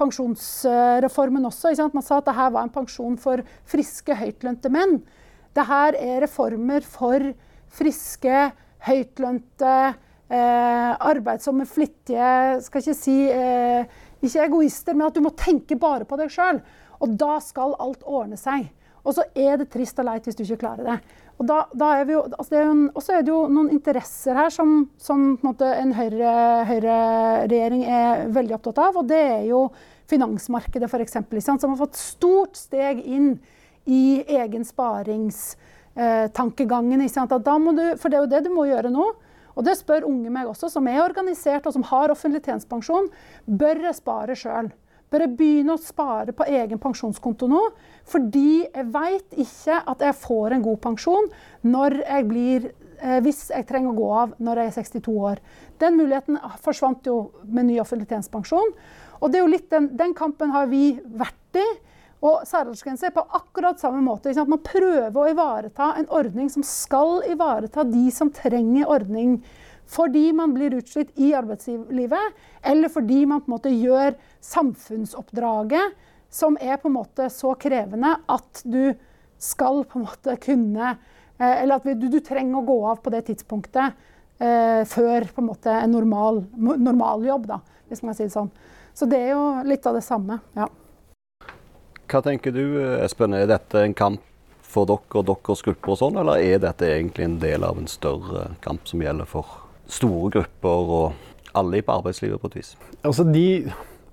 [0.00, 1.74] pensjonsreformen også.
[1.92, 5.02] Man sa at dette var en pensjon for friske, høytlønte menn.
[5.52, 7.20] Dette er reformer for
[7.72, 8.46] friske,
[8.88, 9.74] høytlønte,
[10.32, 13.84] eh, arbeidsomme, flittige Skal ikke si eh,
[14.22, 16.62] Ikke egoister, men at du må tenke bare på deg sjøl.
[17.02, 18.70] Og da skal alt ordne seg.
[19.02, 20.98] Og så er det trist og leit hvis du ikke klarer det.
[21.40, 22.54] Og da, da er jo, altså
[23.02, 24.68] så er det jo noen interesser her som,
[25.00, 28.92] som en, en høyreregjering Høyre er veldig opptatt av.
[29.00, 29.60] Og det er jo
[30.12, 31.16] finansmarkedet, f.eks.,
[31.48, 33.40] som har fått stort steg inn
[33.90, 37.02] i egen sparingstankegangen.
[37.02, 37.10] Eh,
[37.98, 39.06] for det er jo det du må gjøre nå.
[39.52, 43.06] Og det spør unge meg også, som er organisert og som har offentlig tjenestepensjon.
[43.44, 44.68] Bør jeg spare sjøl?
[45.12, 47.60] Jeg begynne å spare på egen pensjonskonto nå?
[48.08, 51.28] Fordi jeg veit ikke at jeg får en god pensjon
[51.62, 55.38] jeg blir, eh, hvis jeg trenger å gå av når jeg er 62 år.
[55.78, 58.72] Den muligheten forsvant jo med ny offentlig tjenestepensjon.
[59.22, 61.66] Og den, den kampen har vi vært i.
[62.22, 64.30] Og særaldersgrense på akkurat samme måte.
[64.30, 69.40] At man prøver å ivareta en ordning som skal ivareta de som trenger ordning
[69.88, 75.98] fordi man blir utslitt i arbeidslivet, eller fordi man på en måte gjør samfunnsoppdraget
[76.32, 78.94] som er på en måte så krevende at du
[79.42, 80.94] skal på en måte kunne
[81.38, 83.98] eh, Eller at du, du trenger å gå av på det tidspunktet
[84.38, 88.52] eh, før på en måte en normal, jobb, da, hvis man kan si det sånn.
[88.94, 90.40] Så det er jo litt av det samme.
[90.56, 90.70] ja.
[92.12, 93.32] Hva tenker du, Espen?
[93.32, 94.20] Er dette en kamp
[94.72, 97.88] for dere og deres grupper, og sånn, eller er dette egentlig en del av en
[97.88, 99.61] større kamp som gjelder for
[99.92, 102.74] store grupper og alle på arbeidslivet på et vis?
[103.04, 103.46] Altså de,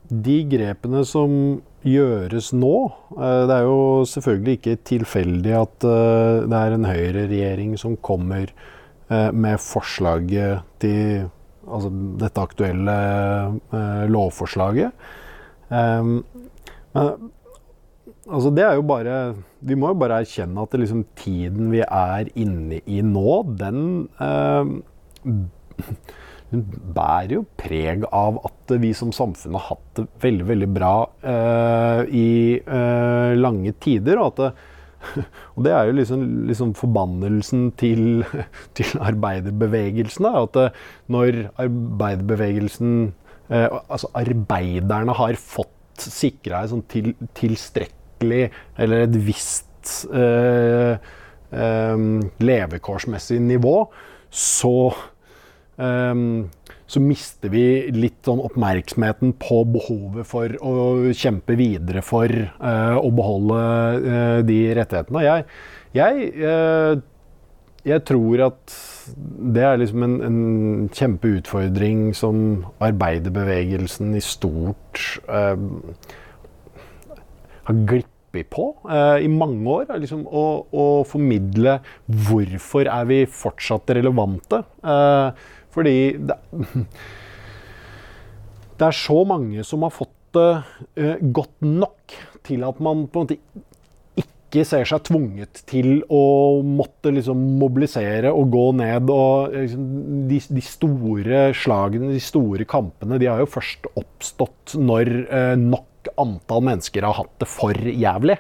[0.09, 1.31] de grepene som
[1.87, 2.75] gjøres nå
[3.15, 8.49] eh, Det er jo selvfølgelig ikke tilfeldig at eh, det er en høyreregjering som kommer
[8.51, 11.29] eh, med forslaget til
[11.69, 12.93] altså dette aktuelle
[14.09, 14.95] lovforslaget.
[15.69, 16.23] Men
[18.29, 22.31] Altså det er jo bare Vi må jo bare erkjenne at liksom, tiden vi er
[22.33, 24.09] inne i nå, den
[25.79, 26.09] eh,
[26.95, 32.01] bærer jo preg av at vi som samfunn har hatt det veldig, veldig bra eh,
[32.09, 34.21] i eh, lange tider.
[34.21, 34.51] Og, det,
[35.55, 38.25] og det er jo liksom, liksom forbannelsen til,
[38.77, 40.29] til arbeiderbevegelsen.
[40.29, 42.95] Da, at eh, når arbeiderbevegelsen
[43.49, 48.45] eh, Altså arbeiderne har fått sikra et sånn til, tilstrekkelig
[48.79, 50.95] eller et visst eh,
[51.51, 52.03] eh,
[52.45, 53.75] levekårsmessig nivå,
[54.29, 54.91] så
[55.79, 57.63] så mister vi
[57.93, 60.73] litt sånn oppmerksomheten på behovet for å
[61.15, 63.59] kjempe videre for eh, å beholde
[63.99, 65.23] eh, de rettighetene.
[65.23, 65.45] Jeg,
[65.95, 66.93] jeg, eh,
[67.85, 68.77] jeg, tror at
[69.55, 70.39] det er liksom en, en
[70.97, 75.05] kjempeutfordring som arbeiderbevegelsen i stort
[77.69, 79.87] har glippet på eh, i mange år.
[80.01, 81.79] Liksom, å, å, formidle
[82.29, 84.63] hvorfor er vi fortsatt relevante.
[84.83, 86.37] Eh, fordi det,
[88.77, 90.49] det, er så mange som har fått det
[90.99, 93.39] eh, godt nok til at man på en måte
[94.19, 99.11] ikke ser seg tvunget til å måtte liksom mobilisere og gå ned.
[99.13, 99.83] og liksom,
[100.29, 105.85] de, de, store slagene, de store kampene, de har jo først oppstått når eh, nok
[106.19, 108.39] antall mennesker har hatt det for jævlig.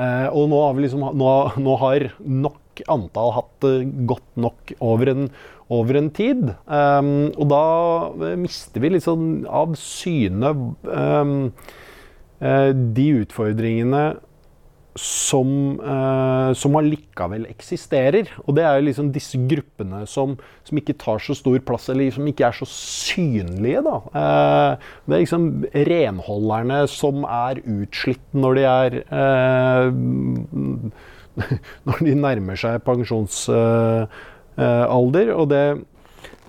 [0.00, 1.30] Eh, og nå har, liksom, nå,
[1.60, 3.74] nå har, nok antall hatt det
[4.08, 5.26] godt nok over en,
[5.70, 6.50] over en tid.
[6.66, 11.36] Um, og da mister vi litt sånn av syne um,
[12.40, 14.04] de utfordringene
[14.98, 18.30] som, uh, som allikevel eksisterer.
[18.44, 22.10] Og det er jo liksom disse gruppene som, som, ikke tar så stor plass, eller
[22.14, 23.84] som ikke er så synlige.
[23.86, 23.96] da.
[24.10, 25.46] Uh, det er liksom
[25.92, 29.88] renholderne som er utslitt når de er uh,
[31.86, 32.82] Når de nærmer seg
[34.60, 35.32] pensjonsalder.
[35.36, 35.64] og det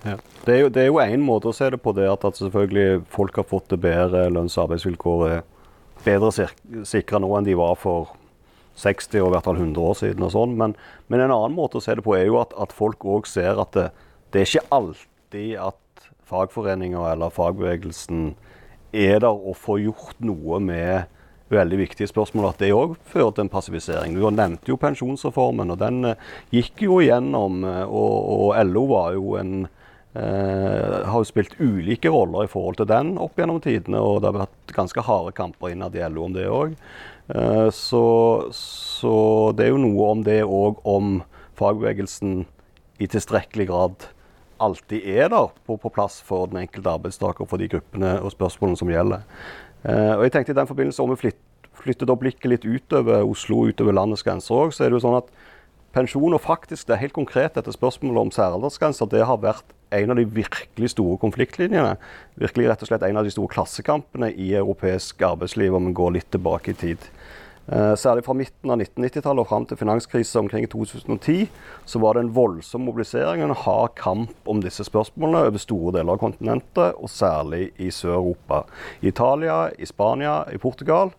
[0.02, 0.18] ja.
[0.46, 3.46] Det er, jo, én måte å se det på, det at, at selvfølgelig folk har
[3.46, 5.44] fått det bedre lønns- og arbeidsvilkår er
[6.02, 6.48] bedre
[6.90, 8.16] sikra nå enn de var for
[8.82, 10.26] 60 og i hvert fall 100 år siden.
[10.26, 10.56] og sånn.
[10.58, 10.74] Men,
[11.08, 13.62] men, en annen måte å se det på er jo at, at folk òg ser
[13.62, 13.92] at det,
[14.34, 18.32] det, er ikke alltid at fagforeninger eller fagbevegelsen
[18.92, 21.21] er der og får gjort noe med
[21.52, 22.52] veldig viktige spørsmål.
[22.52, 24.16] At det òg fører til en passivisering.
[24.16, 27.62] Du nevnte jo pensjonsreformen, og den uh, gikk jo igjennom.
[27.68, 29.54] Uh, og, og, LO var jo en
[30.14, 34.02] eh, har jo spilt ulike roller i forhold til den opp gjennom tidene.
[34.02, 36.76] Og det har vært ganske harde kamper innad i LO om det òg.
[37.32, 38.06] Eh, så,
[38.56, 39.16] så,
[39.56, 41.22] det er jo noe om det òg om
[41.60, 42.44] fagbevegelsen
[43.02, 44.10] i tilstrekkelig grad
[44.62, 48.80] alltid er der på, på, plass for den enkelte arbeidstaker for de gruppene og spørsmålene
[48.80, 49.26] som gjelder.
[49.84, 51.40] Eh, og jeg tenkte i den forbindelse Om vi flytt,
[51.82, 55.18] flyttet opp blikket litt utover Oslo, utover landets grenser òg, så er det jo sånn
[55.18, 55.32] at
[55.96, 60.20] pensjon og faktisk det helt konkret dette spørsmålet om særaldersgrenser, det har vært en av
[60.20, 61.98] de virkelig store konfliktlinjene.
[62.40, 66.16] Virkelig rett og slett en av de store klassekampene i europeisk arbeidsliv, om vi går
[66.16, 67.10] litt tilbake i tid.
[67.68, 71.46] Eh, særlig fra midten av 1990-tallet og fram til finanskrisen omkring 2010
[71.88, 75.94] så var det en voldsom mobilisering og en hard kamp om disse spørsmålene over store
[76.00, 78.64] deler av kontinentet, og særlig i Sør-Europa.
[79.02, 81.14] I Italia, i Spania, i Portugal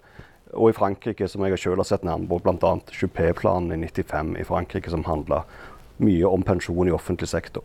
[0.53, 2.75] og i Frankrike, som jeg selv har sett nærmere på, bl.a.
[2.99, 5.45] Juppé-planen i 95 i Frankrike, som handla
[6.03, 7.65] mye om pensjon i offentlig sektor.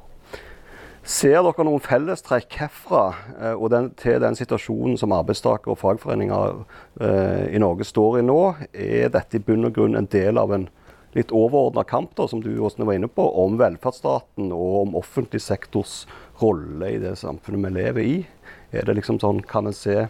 [1.07, 3.03] Ser dere noen fellestrekk herfra
[3.37, 6.57] eh, og den, til den situasjonen som arbeidstakere og fagforeninger
[6.99, 8.41] eh, i Norge står i nå?
[8.75, 10.65] Er dette i bunn og grunn en del av en
[11.15, 15.39] litt overordna kamp da, som du også var inne på, om velferdsstaten og om offentlig
[15.45, 16.01] sektors
[16.41, 18.17] rolle i det samfunnet vi lever i?
[18.75, 20.09] Er det liksom sånn, Kan en se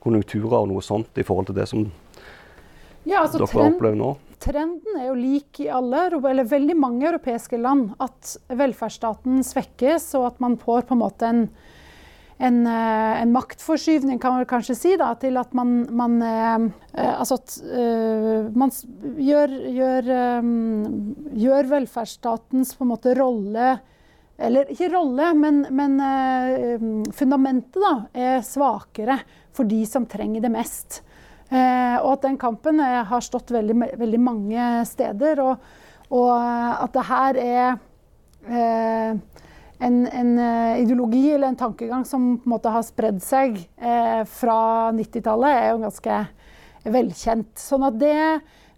[0.00, 1.84] konjunkturer og noe sånt i forhold til det som
[3.04, 4.14] ja, altså, dere opplever nå?
[4.42, 7.92] Trenden er jo lik i alle, eller veldig mange europeiske land.
[8.02, 11.42] At velferdsstaten svekkes, og at man får på en måte en,
[12.38, 17.12] en, eh, en maktforskyvning, kan man kanskje si, da, til at man, man eh, eh
[17.18, 17.58] Altså at
[18.54, 18.72] man
[19.18, 20.10] gjør, gjør,
[21.34, 23.78] gjør, velferdsstatens på en måte rolle
[24.38, 29.18] Eller ikke rolle, men, men uh, fundamentet da, er svakere
[29.50, 31.00] for de som trenger det mest.
[31.48, 35.40] Eh, og at den kampen eh, har stått veldig, veldig mange steder.
[35.40, 35.70] Og,
[36.10, 37.68] og, eh, at det her er
[38.48, 39.16] eh,
[39.78, 40.32] en, en,
[40.82, 44.60] ideologi eller en tankegang som på en måte har spredd seg eh, fra
[44.96, 46.20] 90-tallet, er jo ganske
[46.98, 47.52] velkjent.
[47.62, 48.16] Sånn at det,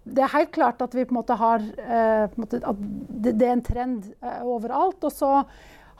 [0.05, 3.35] det, er helt klart at vi på en måte har eh, en måte, At det,
[3.35, 4.09] det, er en trend
[4.45, 5.03] overalt.
[5.03, 5.33] Og så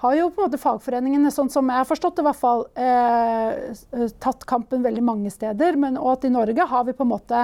[0.02, 2.64] har jo på en måte fagforeningene, sånn som jeg har forstått det, i hvert fall,
[2.74, 5.78] eh, tatt kampen veldig mange steder.
[5.78, 7.42] Men og at i Norge har vi på en måte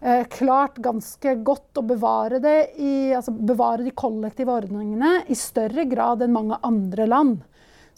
[0.00, 2.38] eh, klart ganske godt å bevare
[2.78, 7.40] i, altså bevare de kollektive ordningene i større grad enn mange andre land.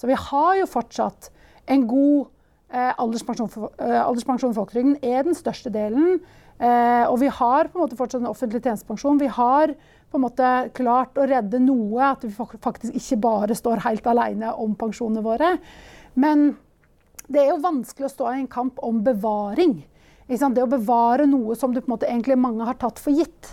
[0.01, 1.29] Så vi har jo fortsatt
[1.71, 2.31] en god
[2.73, 3.51] eh, alderspensjon.
[3.53, 6.23] For, eh, alderspensjon folketrygden er den største delen.
[6.63, 9.21] Eh, og vi har på en måte fortsatt en offentlig tjenestepensjon.
[9.21, 9.75] Vi har
[10.13, 12.13] på en måte klart å redde noe.
[12.13, 15.57] At vi faktisk ikke bare står helt alene om pensjonene våre.
[16.15, 16.53] Men
[17.33, 19.81] det er jo vanskelig å stå i en kamp om bevaring.
[20.29, 23.53] Det å bevare noe som du på en måte egentlig mange har tatt for gitt.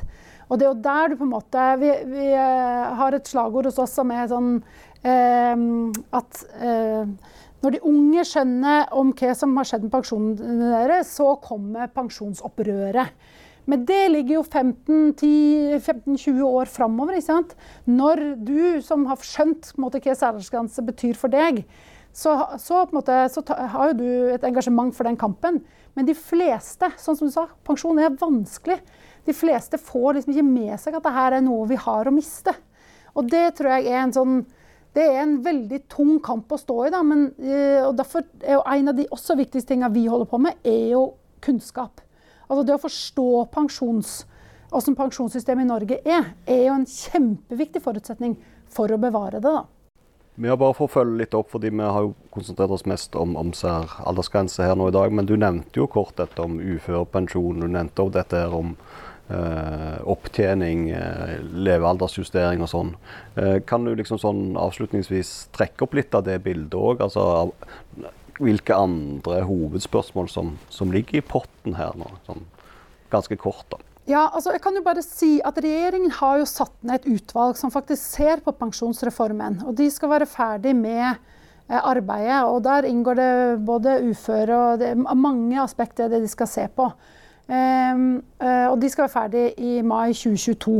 [0.49, 3.67] Og det er jo der du på en måte Vi, vi uh, har et slagord
[3.69, 4.55] hos oss som er sånn
[5.05, 5.59] eh,
[6.17, 11.33] at eh, når de unge skjønner om hva som har skjedd med pensjonene deres, så
[11.43, 13.11] kommer pensjonsopprøret.
[13.69, 17.19] Men det ligger jo 15-20 år framover.
[17.85, 21.61] Når du som har skjønt måte, hva særaldersgrense betyr for deg,
[22.09, 25.61] så, så, måte, så har jo du et engasjement for den kampen.
[25.93, 28.79] Men de fleste, sånn som du sa, pensjon er vanskelig.
[29.27, 32.55] De fleste får liksom ikke med seg at dette er noe vi har å miste.
[33.13, 34.39] Og det tror jeg er en sånn
[34.97, 36.91] det er en veldig tung kamp å stå i.
[36.93, 40.25] Da, men, eh, og derfor er jo En av de også viktigste tingene vi holder
[40.25, 41.13] på med, er jo
[41.45, 42.01] kunnskap.
[42.49, 44.13] Altså det å forstå pensjons,
[44.71, 48.39] hvordan pensjonssystemet i Norge er, er jo en kjempeviktig forutsetning
[48.73, 49.51] for å bevare det.
[49.53, 49.67] da.
[50.39, 53.15] Vi har bare for å følge litt opp, fordi vi har jo konsentrert oss mest
[53.19, 55.11] om, om aldersgrense her nå i dag.
[55.13, 57.59] Men du nevnte jo kort dette om uførepensjon.
[57.59, 58.71] Du nevnte også dette her om
[59.27, 61.35] eh, opptjening, eh,
[61.67, 62.93] levealdersjustering og sånn.
[63.35, 67.03] Eh, kan du liksom sånn avslutningsvis trekke opp litt av det bildet òg?
[67.03, 67.51] Altså,
[68.39, 72.09] hvilke andre hovedspørsmål som, som, ligger i potten her nå?
[72.27, 72.43] Sånn,
[73.11, 73.81] ganske kort, da.
[74.09, 77.59] Ja, altså jeg kan jo bare si at Regjeringen har jo satt ned et utvalg
[77.59, 79.59] som faktisk ser på pensjonsreformen.
[79.67, 82.41] og De skal være ferdig med eh, arbeidet.
[82.47, 83.31] og Der inngår det
[83.67, 86.89] både uføre og det er mange aspekter det de skal se på.
[87.49, 90.73] Um, og de skal være ferdig i mai 2022.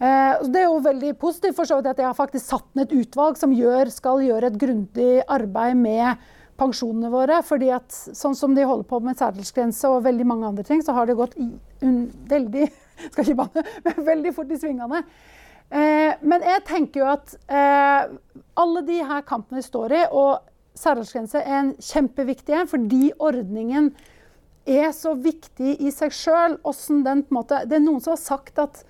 [0.00, 2.88] Uh, det er jo veldig positivt for så vidt at jeg har faktisk satt ned
[2.88, 6.24] et utvalg som gjør, skal gjøre et grundig arbeid med
[6.60, 7.42] pensjonene våre.
[7.42, 10.92] fordi at sånn som de holder på med særdelsgrense og veldig mange andre ting, så
[10.96, 11.36] har det gått
[11.80, 12.68] veldig
[13.10, 13.66] skal ikke banne,
[14.12, 15.02] veldig fort i svingene.
[15.72, 18.12] Eh, men jeg tenker jo at eh,
[18.60, 20.42] alle de her kampene vi står i, og
[20.76, 23.90] særaldersgrense er en kjempeviktig en fordi ordningen
[24.68, 26.58] er så viktig i seg sjøl.
[26.62, 28.84] Det er noen som har sagt at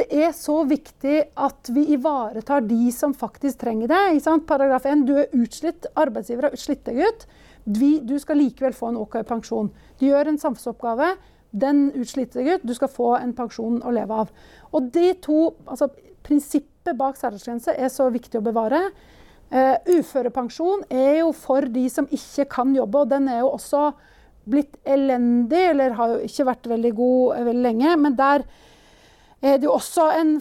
[0.00, 4.22] det er så viktig at vi ivaretar de som faktisk trenger det.
[4.48, 5.04] Paragraf 1.
[5.04, 5.86] Du er utslitt.
[5.98, 7.26] Arbeidsgiver har slitt deg ut.
[7.64, 9.68] Du skal likevel få en OK pensjon.
[10.00, 11.12] Du gjør en samfunnsoppgave.
[11.50, 12.64] Den utslitte deg ut.
[12.64, 14.30] Du skal få en pensjon å leve av.
[14.72, 15.90] Og de to, altså
[16.24, 18.84] Prinsippet bak særaldersgrense er så viktig å bevare.
[19.50, 23.88] Uh, uførepensjon er jo for de som ikke kan jobbe, og den er jo også
[24.50, 27.96] blitt elendig, eller har jo ikke vært veldig god eh, veldig lenge.
[28.04, 28.44] Men der
[29.40, 30.34] er det jo også en,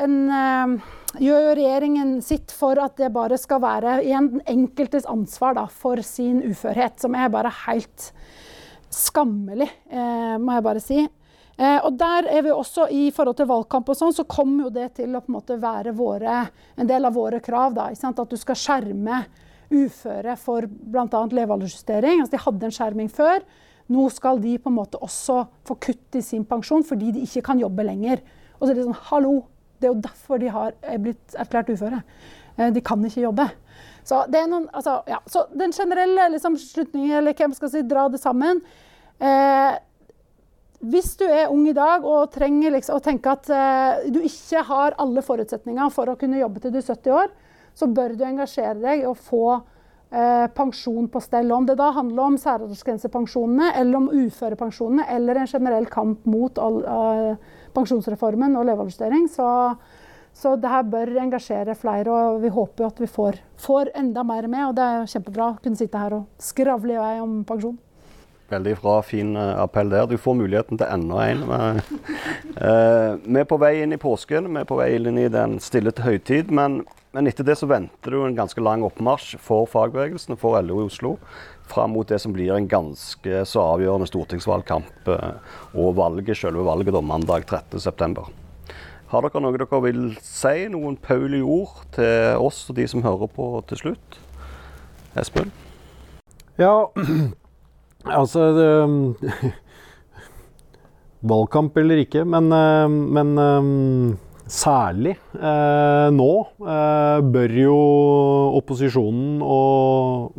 [0.00, 5.54] en uh, Gjør regjeringen sitt for at det bare skal være igjen den enkeltes ansvar
[5.56, 8.10] da, for sin uførhet, som er bare helt
[8.92, 11.06] skammelig, uh, må jeg bare si.
[11.56, 14.74] Eh, og der er vi også I forhold til valgkamp og sånn, så kommer jo
[14.74, 16.42] det til å på en måte være våre,
[16.76, 17.76] en del av våre krav.
[17.76, 19.22] Da, At du skal skjerme
[19.72, 21.06] uføre for bl.a.
[21.08, 22.20] levealdersjustering.
[22.20, 23.40] Altså, de hadde en skjerming før.
[23.88, 27.44] Nå skal de på en måte også få kutt i sin pensjon fordi de ikke
[27.48, 28.20] kan jobbe lenger.
[28.58, 29.36] Og så er det sånn, hallo,
[29.80, 32.02] det er jo derfor de har, er blitt erklært uføre.
[32.56, 33.48] Eh, de kan ikke jobbe.
[34.06, 35.18] Så, noen, altså, ja.
[35.26, 38.60] så den generelle liksom, slutningen, eller hvem skal si, dra det sammen
[39.18, 39.74] eh,
[40.86, 44.62] Hvis du er ung i dag og trenger liksom, å tenker at eh, du ikke
[44.68, 47.34] har alle forutsetninger for å kunne jobbe til du er 70 år,
[47.76, 51.50] så bør du engasjere deg i å få eh, pensjon på stell.
[51.52, 56.78] Om det da handler om særaldersgrensepensjonene eller om uførepensjonene eller en generell kamp mot all,
[56.86, 59.48] uh, pensjonsreformen og levealdersjustering, så,
[60.36, 62.12] så det her bør engasjere flere.
[62.12, 64.68] Og vi håper jo at vi får, får enda mer med.
[64.70, 67.78] Og det er kjempebra å kunne sitte her og skravle i vei om pensjon.
[68.46, 70.06] Veldig bra, fin eh, appell der.
[70.06, 71.80] Du får muligheten til enda en.
[72.56, 75.58] Eh, vi er på vei inn i påsken, vi er på vei inn i den
[75.60, 76.52] stille til høytid.
[76.54, 76.78] Men,
[77.12, 80.80] men etter det så venter du en ganske lang oppmarsj for fagbevegelsen og for LO
[80.80, 81.16] i Oslo
[81.66, 86.94] fram mot det som blir en ganske så avgjørende stortingsvalgkamp eh, og valget, selve valget
[86.94, 88.26] da, mandag 13.9.
[89.10, 90.66] Har dere noe dere vil si?
[90.72, 94.20] Noen paulige ord til oss og de som hører på til slutt?
[95.18, 95.52] Espen?
[96.58, 96.88] Ja,
[98.06, 98.68] Altså det,
[101.30, 106.30] Valgkamp eller ikke, men, eh, men eh, særlig eh, nå
[106.62, 107.78] eh, bør jo
[108.60, 110.36] opposisjonen og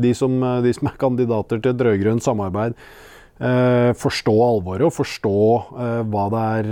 [0.00, 2.72] de, som, de, som, er kandidater til et rød-grønt samarbeid,
[3.44, 5.38] eh, forstå alvoret og forstå
[6.08, 6.66] hva det er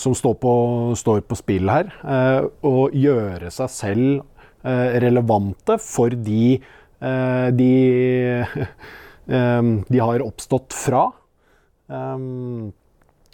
[0.00, 0.52] som står på,
[0.98, 1.92] står på spill her.
[2.66, 4.24] og gjøre seg selv
[4.62, 6.60] relevante for de
[7.00, 7.72] de,
[9.26, 11.08] eh, de har oppstått fra.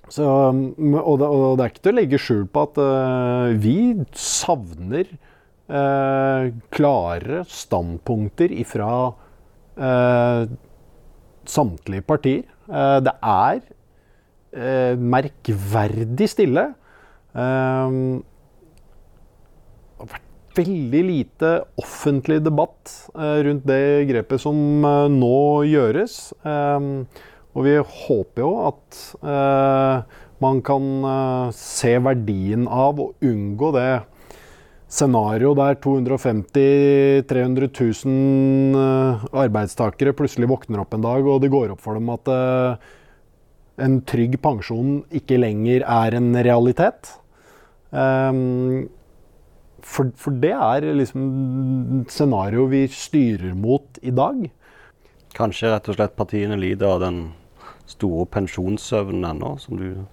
[0.07, 2.79] Så, og, det, er ikke til å legge skjul på at
[3.61, 3.79] vi
[4.17, 5.11] savner
[6.73, 8.89] klare standpunkter ifra
[11.45, 12.47] samtlige partier.
[13.03, 16.69] det er merkverdig stille.
[20.57, 25.39] Veldig lite offentlig debatt eh, rundt det grepet som eh, nå
[25.69, 26.19] gjøres.
[26.47, 26.91] Eh,
[27.57, 28.97] og vi håper jo at
[30.45, 30.83] man kan
[31.57, 33.93] se verdien av å unngå det
[34.93, 41.81] scenarioet der 250 300 000 arbeidstakere plutselig våkner opp en dag, og det går opp
[41.81, 42.29] for dem at
[43.89, 47.15] en trygg pensjon ikke lenger er en realitet.
[49.87, 54.43] For, for, det er liksom scenarioet vi styrer mot i dag.
[55.37, 57.21] Kanskje rett og slett partiene lider av den
[57.87, 60.07] store pensjonssøvnen ennå, som du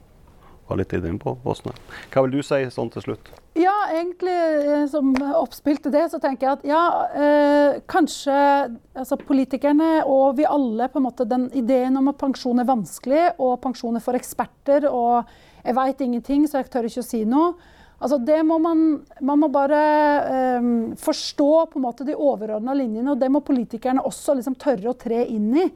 [0.67, 1.73] var litt inne på, Åsne.
[2.13, 3.31] Hva vil du si sånn til slutt?
[3.59, 8.37] Ja, egentlig eh, som oppspill til det, så tenker jeg at ja, eh, kanskje
[8.95, 13.25] altså politikerne og vi alle på en måte Den ideen om at pensjon er vanskelig,
[13.37, 15.29] og pensjon er for eksperter, og
[15.63, 17.53] jeg veit ingenting, så jeg tør ikke å si noe.
[18.01, 18.79] Altså det må man,
[19.23, 19.81] man må bare
[20.59, 24.91] um, forstå på en måte de overordna linjene, og det må politikerne også liksom tørre
[24.91, 25.67] å tre inn i.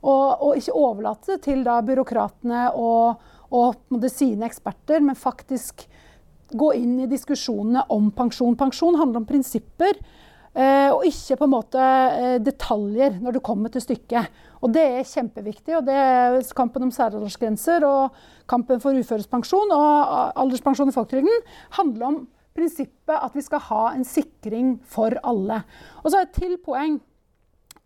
[0.00, 3.20] Og, og ikke overlate det til da byråkratene og,
[3.52, 5.84] og sine eksperter, men faktisk
[6.50, 8.56] gå inn i diskusjonene om pensjon.
[8.58, 10.00] Pensjon handler om prinsipper.
[10.50, 14.32] Uh, og ikke på en måte uh, detaljer når du kommer til stykket.
[14.58, 15.76] Og det er kjempeviktig.
[15.78, 18.16] og det er Kampen om særaldersgrenser og
[18.50, 21.46] kampen for uførespensjon og alderspensjon i folketrygden
[21.78, 22.18] handler om
[22.56, 25.62] prinsippet at vi skal ha en sikring for alle.
[26.02, 26.98] Og så er et til poeng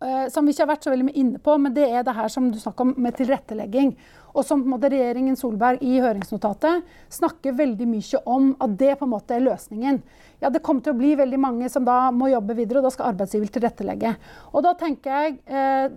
[0.01, 2.33] uh, som vi ikke har vært så veldig inne på, men det er det her
[2.33, 3.93] som du snakker om med tilrettelegging.
[4.35, 6.83] Og som regjeringen Solberg i høringsnotatet
[7.13, 10.01] snakker veldig mye om at det på en måte er løsningen.
[10.43, 12.91] Ja, Det kommer til å bli veldig mange som da må jobbe videre, og da
[12.91, 14.15] skal arbeidsgiver tilrettelegge.
[14.51, 15.87] Og da tenker jeg eh,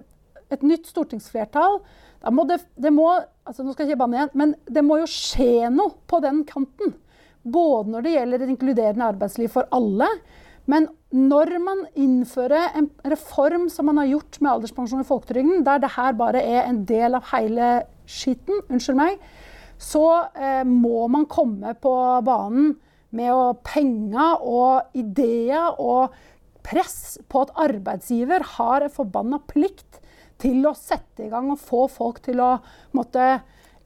[0.54, 1.82] et nytt stortingsflertall
[2.34, 3.06] må det, det må,
[3.46, 6.42] altså Nå skal jeg ikke banne igjen, men det må jo skje noe på den
[6.48, 6.96] kanten.
[7.46, 10.08] Både når det gjelder et inkluderende arbeidsliv for alle,
[10.68, 15.80] men når man innfører en reform som man har gjort med alderspensjon i folketrygden, der
[15.80, 17.70] det her bare er en del av hele
[18.08, 19.20] skitten, unnskyld meg,
[19.78, 20.04] så
[20.34, 21.94] eh, må man komme på
[22.26, 22.72] banen
[23.14, 26.16] med penger og ideer og
[26.66, 30.00] press på at arbeidsgiver har en forbanna plikt
[30.42, 32.50] til å sette i gang og få folk til å
[32.96, 33.40] måtte,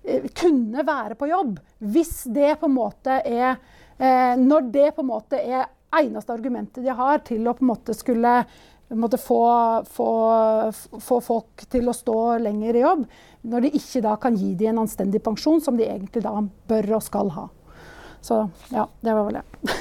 [0.04, 1.60] eh, kunne være på jobb.
[1.78, 3.56] Hvis det på en måte er
[3.98, 7.70] eh, Når det på en måte er eneste argumentet de har til å på en
[7.70, 8.44] måte skulle
[8.98, 9.40] måtte få,
[9.88, 10.08] få,
[10.72, 13.06] få, folk til å stå lenger i jobb,
[13.48, 16.34] når de ikke da kan gi dem en anstendig pensjon, som de egentlig da
[16.70, 17.46] bør og skal ha.
[18.22, 19.78] Så ja, det var vel det.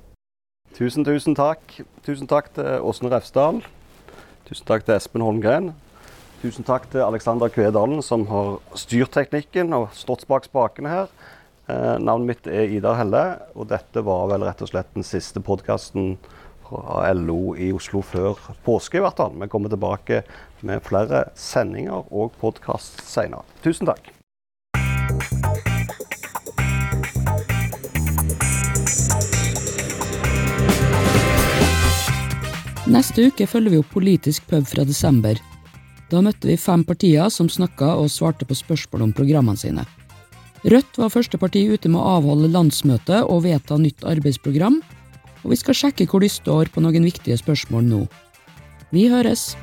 [0.78, 1.76] tusen, tusen takk.
[2.06, 3.60] Tusen takk til Åsne Refsdal.
[4.48, 5.72] Tusen takk til Espen Holmgren.
[6.40, 11.12] Tusen takk til Alexander Kvedalen, som har styrt teknikken og stått bak spakene her.
[11.68, 13.24] Eh, navnet mitt er Idar Helle,
[13.54, 16.14] og dette var vel rett og slett den siste podkasten
[16.70, 19.34] fra LO i Oslo før påske, i hvert fall.
[19.40, 20.22] Vi kommer tilbake
[20.66, 23.42] med flere sendinger og podkast senere.
[23.64, 24.12] Tusen takk.
[32.90, 35.38] Neste uke følger vi opp politisk pub fra desember.
[36.10, 39.84] Da møtte vi fem partier som snakka og svarte på spørsmål om programmene sine.
[40.66, 44.80] Rødt var første parti ute med å avholde landsmøte og vedta nytt arbeidsprogram,
[45.44, 48.04] og vi skal sjekke hvor de står på noen viktige spørsmål nå.
[48.90, 49.54] Vi høres!